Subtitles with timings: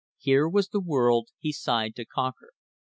[0.17, 2.53] Here was the world he sighed to conquer.